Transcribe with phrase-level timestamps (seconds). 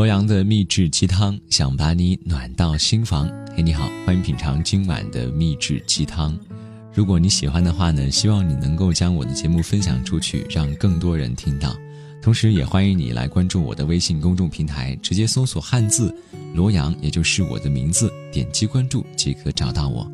[0.00, 3.30] 罗阳的秘制鸡汤，想把你暖到心房。
[3.54, 6.34] 嘿，你好，欢迎品尝今晚的秘制鸡汤。
[6.94, 11.76] 如果你喜欢的话呢，希望你能够将我的节目分享出去，让更多人听到。
[12.22, 16.16] 同时，也欢迎你来关注我的微信公众平台，直接搜索汉字
[16.56, 20.10] “罗阳”，也就是我的名字，点击关注即可找到我。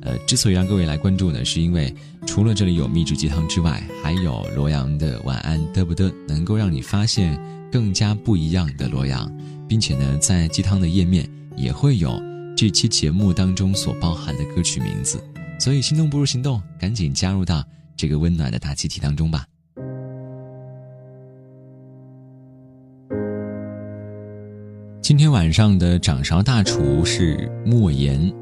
[0.00, 1.94] 呃，之所以让各位来关注呢，是因为
[2.28, 7.40] 除了这里有秘制鸡汤之外，还有罗阳的晚安嘚不嘚，能够让你发现。
[7.70, 9.30] 更加不一样的罗阳，
[9.68, 12.18] 并且呢，在鸡汤的页面也会有
[12.56, 15.22] 这期节目当中所包含的歌曲名字，
[15.60, 17.62] 所以心动不如行动，赶紧加入到
[17.94, 19.44] 这个温暖的大集体当中吧。
[25.02, 28.32] 今天晚上的掌勺大厨是莫言，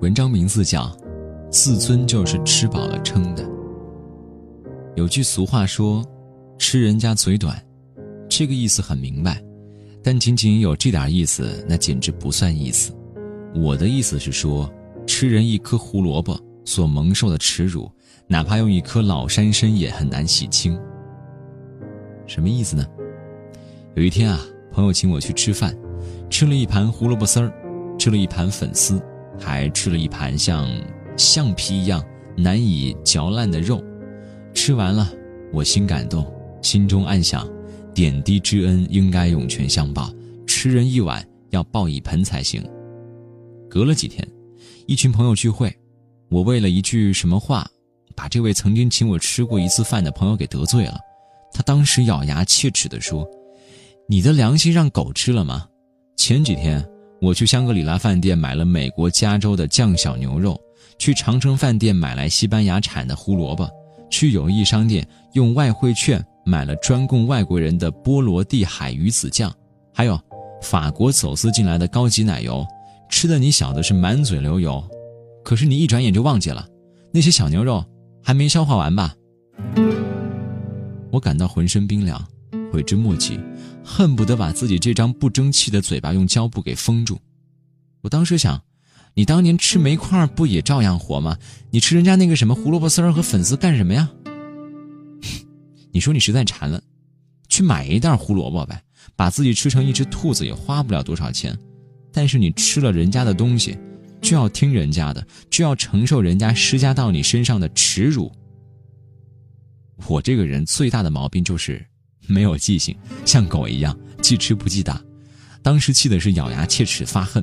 [0.00, 0.86] 文章名字叫
[1.50, 3.44] 《自尊就是吃饱了撑的》。
[4.94, 6.04] 有句俗话说
[6.58, 7.60] ：“吃人家嘴短。”
[8.28, 9.40] 这个意思很明白，
[10.02, 12.92] 但仅仅有这点意思，那简直不算意思。
[13.54, 14.70] 我的意思是说，
[15.06, 17.90] 吃人一颗胡萝卜所蒙受的耻辱，
[18.26, 20.78] 哪怕用一颗老山参也很难洗清。
[22.26, 22.84] 什么意思呢？
[23.94, 24.40] 有一天啊，
[24.72, 25.74] 朋友请我去吃饭，
[26.28, 27.52] 吃了一盘胡萝卜丝儿，
[27.96, 29.00] 吃了一盘粉丝，
[29.38, 30.68] 还吃了一盘像
[31.16, 32.04] 橡皮一样
[32.36, 33.82] 难以嚼烂的肉。
[34.54, 35.12] 吃完了，
[35.52, 36.26] 我心感动，
[36.62, 37.48] 心中暗想。
[37.94, 40.12] 点滴之恩应该涌泉相报，
[40.46, 42.62] 吃人一碗要报一盆才行。
[43.70, 44.26] 隔了几天，
[44.86, 45.74] 一群朋友聚会，
[46.28, 47.66] 我为了一句什么话，
[48.14, 50.98] 把这位曾经请我吃过一次饭的朋友给得罪了。
[51.54, 53.26] 他当时咬牙切齿地说
[54.06, 55.66] ：“你的良心让狗吃了吗？”
[56.18, 56.86] 前几天
[57.22, 60.60] 我去香格里拉饭店买了美国加州的酱小牛肉，
[60.98, 63.68] 去长城饭店买来西班牙产的胡萝卜，
[64.10, 66.24] 去友谊商店用外汇券。
[66.48, 69.52] 买了专供外国人的波罗的海鱼子酱，
[69.92, 70.16] 还有
[70.62, 72.64] 法国走私进来的高级奶油，
[73.10, 74.80] 吃的你小子是满嘴流油。
[75.42, 76.64] 可是你一转眼就忘记了，
[77.12, 77.84] 那些小牛肉
[78.22, 79.12] 还没消化完吧？
[81.10, 82.24] 我感到浑身冰凉，
[82.72, 83.40] 悔之莫及，
[83.82, 87.18] 恨不得把自己这张不争气的嘴巴用胶布给封住。
[88.02, 88.62] 我当时想，
[89.16, 91.38] 你当年吃煤块不也照样活吗？
[91.70, 94.10] 你吃人家那个什么胡萝卜丝儿和粉丝干什么呀？
[95.90, 96.82] 你说你实在馋了，
[97.48, 98.82] 去买一袋胡萝卜呗，
[99.16, 101.58] 把自己吃成一只兔子也花不了多少钱。
[102.12, 103.78] 但是你吃了人家的东西，
[104.20, 108.30] 就要听人家的，就要承受人家施加到你身上的耻辱。
[110.06, 111.82] 我这个人最大的毛病就是
[112.26, 112.94] 没有记性，
[113.24, 115.02] 像狗一样记吃不记打。
[115.62, 117.42] 当时气的是咬牙切齿发恨，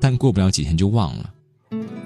[0.00, 1.34] 但过不了几天就忘了。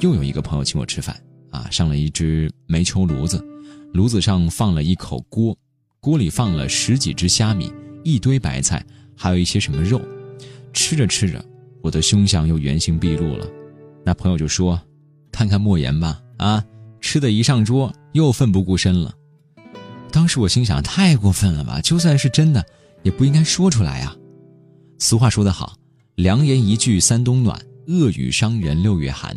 [0.00, 1.16] 又有一个朋友请我吃饭
[1.50, 3.44] 啊，上了一只煤球炉子，
[3.92, 5.56] 炉子上放了一口锅。
[6.00, 7.72] 锅里放了十几只虾米，
[8.02, 8.84] 一堆白菜，
[9.16, 10.00] 还有一些什么肉。
[10.72, 11.44] 吃着吃着，
[11.80, 13.46] 我的凶相又原形毕露了。
[14.04, 14.80] 那朋友就说
[15.30, 16.64] ：“看看莫言吧，啊，
[17.00, 19.14] 吃的一上桌又奋不顾身了。”
[20.10, 21.80] 当时我心想：太过分了吧！
[21.80, 22.66] 就算是真的，
[23.04, 24.16] 也不应该说出来呀。
[24.98, 25.76] 俗话说得好
[26.16, 29.36] ：“良言一句三冬暖，恶语伤人六月寒。”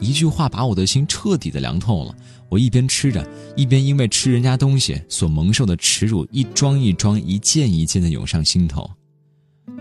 [0.00, 2.14] 一句话把我的心彻底的凉透了。
[2.48, 8.88] 我一边吃着，一边因为吃人家东西所蒙受的耻辱，一桩一桩、一件一件的涌上心头。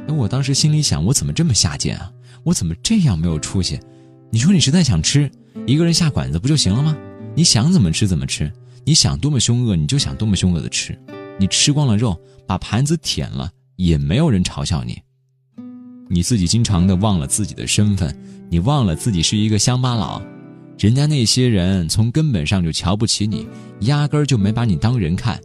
[0.07, 2.12] 而我当时心里想：我怎么这么下贱啊？
[2.44, 3.79] 我怎么这样没有出息？
[4.31, 5.31] 你说你实在想吃，
[5.66, 6.97] 一个人下馆子不就行了吗？
[7.35, 8.51] 你想怎么吃怎么吃，
[8.84, 10.97] 你想多么凶恶你就想多么凶恶的吃。
[11.40, 15.00] 你吃光了肉，把盘子舔了，也没有人嘲笑你。
[16.09, 18.16] 你自己经常的忘了自己的身份，
[18.50, 20.22] 你忘了自己是一个乡巴佬。
[20.78, 23.47] 人家那些人从根本上就瞧不起你，
[23.81, 25.40] 压根儿就没把你当人看。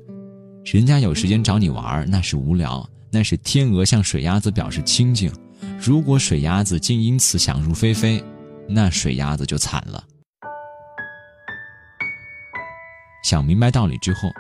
[0.64, 5.32] 人家有时间找你玩那是无聊；那是天鹅向水鸭子表示亲近。
[5.80, 8.22] 如果水鸭子竟因此想入非非，
[8.68, 10.04] 那水鸭子就惨了。
[13.24, 14.30] 想明白道理之后，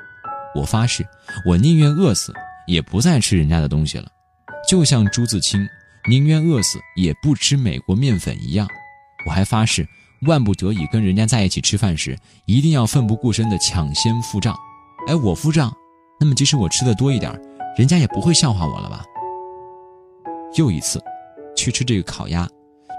[0.54, 1.04] 我发誓，
[1.46, 2.32] 我宁愿饿死，
[2.66, 4.06] 也不再吃人家的东西了。
[4.68, 5.66] 就像朱自清
[6.08, 8.66] 宁愿饿死也不吃美国面粉一样，
[9.24, 9.86] 我还发誓。
[10.26, 12.16] 万不得已跟人家在一起吃饭时，
[12.46, 14.54] 一定要奋不顾身的抢先付账。
[15.08, 15.72] 哎，我付账，
[16.20, 17.32] 那么即使我吃的多一点，
[17.76, 19.04] 人家也不会笑话我了吧？
[20.56, 21.02] 又一次，
[21.56, 22.48] 去吃这个烤鸭，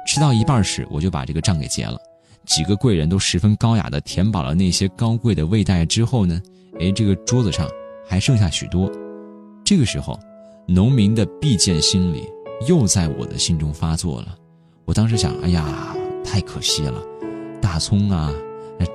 [0.06, 1.98] 吃到一半时，我就把这个账给结了。
[2.46, 6.42] 几个贵人都十分高雅的填饱了那些高贵的味带之后呢，
[6.80, 7.66] 哎，这个桌子上
[8.06, 8.92] 还剩下许多。
[9.64, 10.20] 这个时候，
[10.68, 12.28] 农民的必见心理
[12.68, 14.36] 又在我的心中发作了。
[14.86, 17.02] 我当时想，哎呀，太可惜了。
[17.62, 18.32] 大葱啊，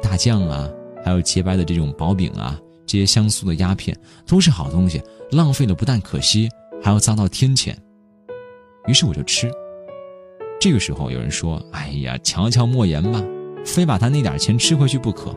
[0.03, 0.69] 大酱啊，
[1.05, 6.49] 还有洁白的这种薄饼啊，这些香酥的鸦片都是好东西，浪费了不但可惜，
[6.83, 7.75] 还要遭到天谴。
[8.87, 9.51] 于是我就吃。
[10.61, 13.23] 这个时候有人说：“哎呀，瞧瞧莫言吧，
[13.65, 15.35] 非把他那点钱吃回去不可。”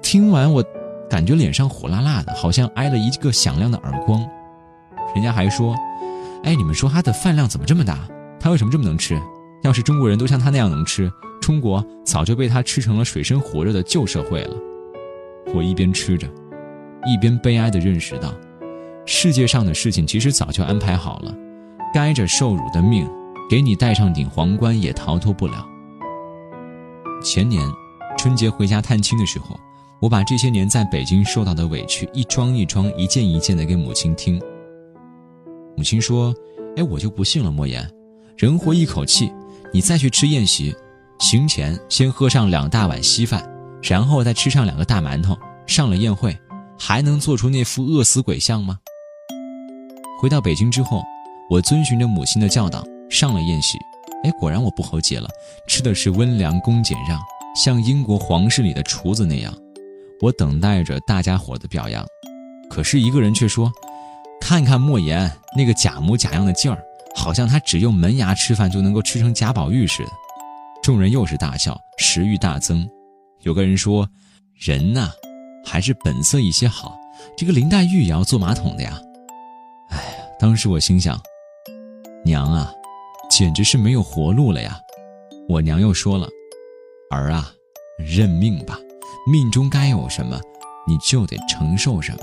[0.00, 0.64] 听完我，
[1.10, 4.24] 感觉脸上火辣辣的，好像挨了一个响亮的耳光。
[5.14, 5.74] 人家还说
[6.46, 7.98] ：“哎，你们说他的饭量怎么这么大？
[8.38, 9.20] 他为什么这么能吃？
[9.64, 14.56] 要是中国人都像他那样能吃，中国早就被他吃成了水深火热的旧社会了。”
[15.52, 16.28] 我一边吃着，
[17.04, 18.32] 一边悲哀地认识到，
[19.04, 21.34] 世界上的事情其实早就安排好了，
[21.92, 23.08] 该着受辱的命，
[23.50, 25.66] 给你戴上顶皇冠也逃脱不了。
[27.20, 27.68] 前年
[28.16, 29.58] 春节回家探亲的时候，
[30.00, 34.40] 我把这些年在北京受到的委屈一桩一桩、一件一件的给母亲听。
[35.76, 36.34] 母亲说
[36.76, 37.88] ：“哎，我就不信了，莫言，
[38.36, 39.30] 人活一口气，
[39.72, 40.74] 你再去吃宴席，
[41.18, 43.46] 行前先喝上两大碗稀饭。”
[43.82, 46.36] 然后再吃上两个大馒头，上了宴会，
[46.76, 48.78] 还能做出那副饿死鬼相吗？
[50.20, 51.02] 回到北京之后，
[51.48, 53.78] 我遵循着母亲的教导，上了宴席。
[54.24, 55.28] 哎，果然我不喉结了，
[55.68, 57.20] 吃的是温良恭俭让，
[57.54, 59.54] 像英国皇室里的厨子那样。
[60.20, 62.04] 我等待着大家伙的表扬，
[62.68, 63.70] 可是一个人却说
[64.48, 66.80] ：“看看莫言那个假模假样的劲儿，
[67.16, 70.10] 好像他只用门牙吃饭就能够吃成贾宝玉似的。”
[70.80, 72.88] 众人又是大笑，食欲大增。
[73.40, 74.08] 有个人说
[74.54, 75.10] ：“人呐，
[75.64, 76.96] 还是本色一些好。
[77.36, 79.00] 这个林黛玉也要坐马桶的呀。”
[79.90, 81.20] 哎呀，当时我心想
[82.24, 82.72] ：“娘啊，
[83.28, 84.78] 简直是没有活路了呀！”
[85.50, 86.28] 我娘又说了
[87.10, 87.50] ：“儿啊，
[87.98, 88.78] 认命吧，
[89.28, 90.40] 命中该有什么，
[90.86, 92.18] 你就得承受什么。”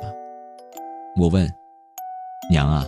[1.20, 1.54] 我问
[2.50, 2.86] ：“娘啊，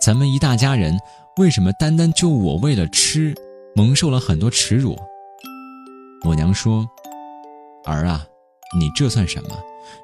[0.00, 0.98] 咱们一大家人，
[1.36, 3.34] 为什么单单就我为了吃，
[3.74, 4.96] 蒙受了很多耻辱？”
[6.24, 6.86] 我娘说。
[7.86, 8.24] 儿啊，
[8.78, 9.50] 你这算什么？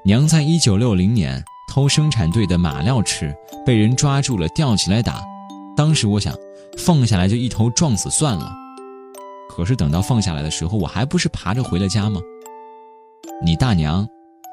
[0.05, 1.43] 娘在一九六零年
[1.73, 3.35] 偷生产队的马料吃，
[3.65, 5.19] 被人抓住了，吊起来打。
[5.75, 6.35] 当时我想，
[6.77, 8.53] 放下来就一头撞死算了。
[9.49, 12.21] 可是等到放下来的时候，我还不是爬着回了家吗？
[13.43, 14.07] 你大娘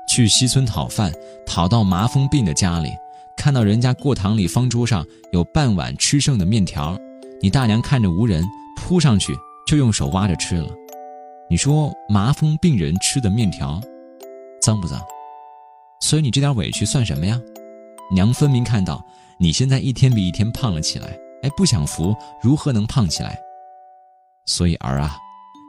[0.08, 1.12] 去西村讨饭，
[1.46, 2.90] 讨到麻风病的家里，
[3.38, 6.98] 看到人家过堂里方桌上有半碗吃剩的面条，
[7.40, 8.44] 你大娘看着无人，
[8.76, 9.32] 扑上去
[9.64, 10.68] 就用手挖着吃了。
[11.48, 13.80] 你说麻风病人吃的面条，
[14.60, 15.00] 脏不脏？
[16.02, 17.40] 所以你这点委屈算什么呀？
[18.12, 19.02] 娘分明看到
[19.38, 23.38] 你现在一天比一天胖了起来，哎，不享福如何能胖起来？
[24.46, 25.16] 所以儿啊，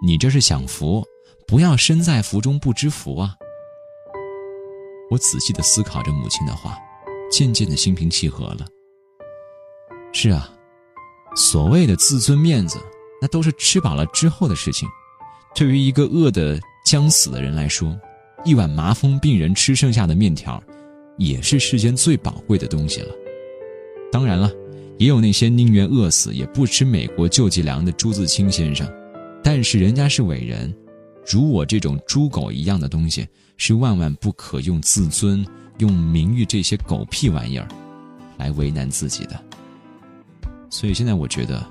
[0.03, 1.03] 你这是享福，
[1.47, 3.35] 不要身在福中不知福啊！
[5.11, 6.77] 我仔细的思考着母亲的话，
[7.29, 8.65] 渐渐的心平气和了。
[10.11, 10.49] 是啊，
[11.35, 12.79] 所谓的自尊面子，
[13.21, 14.87] 那都是吃饱了之后的事情。
[15.55, 17.95] 对于一个饿得将死的人来说，
[18.43, 20.61] 一碗麻风病人吃剩下的面条，
[21.17, 23.13] 也是世间最宝贵的东西了。
[24.11, 24.51] 当然了，
[24.97, 28.91] 也有那些宁愿饿死也不吃美国救济粮的朱自清先生，
[29.43, 30.73] 但是人家是伟人，
[31.25, 33.27] 如我这种猪狗一样的东西，
[33.57, 35.45] 是万万不可用自尊、
[35.79, 37.67] 用名誉这些狗屁玩意儿，
[38.37, 39.43] 来为难自己的。
[40.69, 41.65] 所以现在我觉得，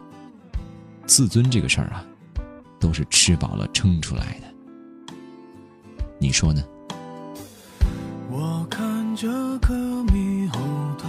[1.06, 2.05] 自尊这个事儿啊。
[2.81, 5.15] 都是吃饱了撑出来的，
[6.20, 6.62] 你说呢？
[8.31, 9.27] 我看着
[9.58, 10.60] 颗猕猴
[10.96, 11.08] 桃，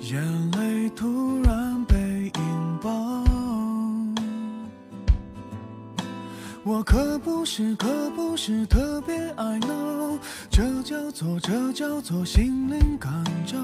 [0.00, 3.11] 眼泪突然被引爆。
[6.64, 10.16] 我可不是，可不是特别爱闹，
[10.48, 13.12] 这叫做，这叫做心灵感
[13.44, 13.58] 召。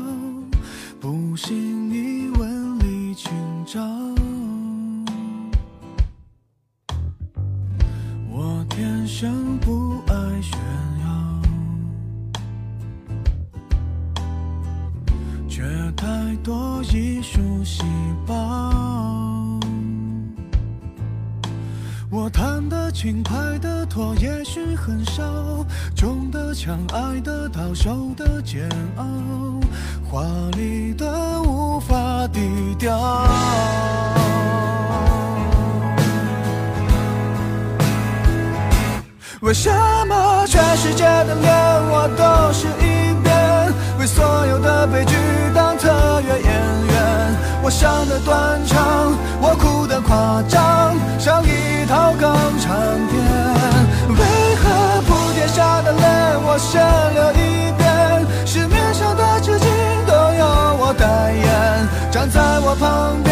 [1.00, 3.30] 不信你问李清
[3.64, 3.80] 照，
[8.28, 10.58] 我天生不爱炫
[11.04, 11.40] 耀，
[15.48, 15.62] 却
[15.96, 17.84] 太多艺术细
[18.26, 19.17] 胞。
[22.90, 25.22] 轻，快的拖，也许很少，
[25.94, 29.04] 重的枪，爱得到，受的煎熬。
[30.10, 30.24] 华
[30.56, 32.40] 丽的无法低
[32.78, 32.98] 调，
[39.40, 39.70] 为什
[40.06, 41.54] 么全世界的脸
[41.90, 43.72] 我都是一遍？
[44.00, 45.14] 为所有的悲剧
[45.54, 46.52] 当特约演
[46.86, 47.36] 员？
[47.62, 51.50] 我伤的断肠，我哭的夸张，像一
[51.88, 52.76] 套港产
[53.08, 53.18] 片。
[54.08, 54.22] 为
[54.56, 56.04] 何铺天下的泪
[56.44, 56.80] 我先
[57.14, 57.82] 流一遍？
[58.46, 59.66] 市面上的纸巾
[60.06, 60.44] 都由
[60.80, 60.94] 我。
[60.96, 63.27] 代言站在我旁边，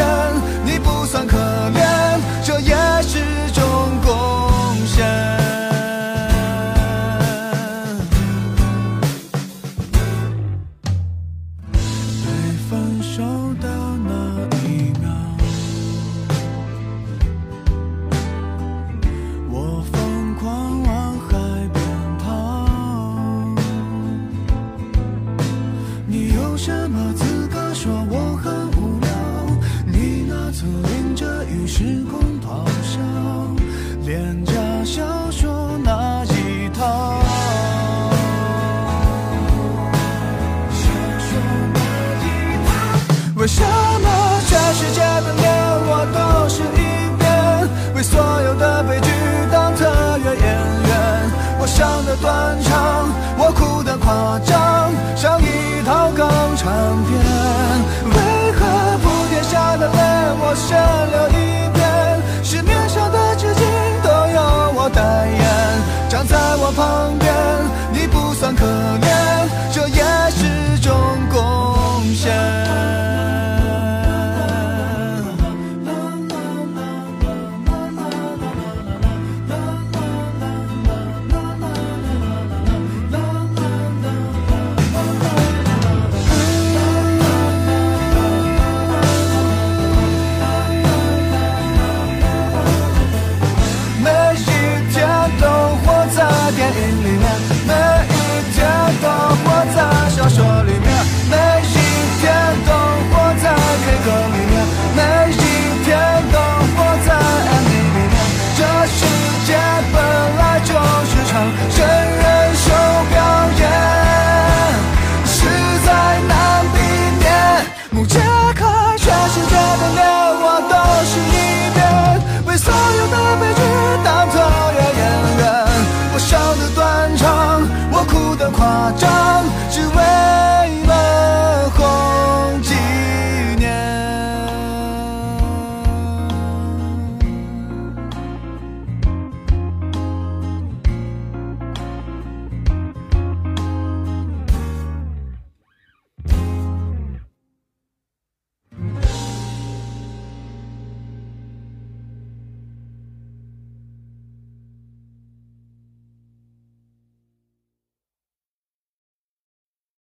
[66.77, 67.26] 旁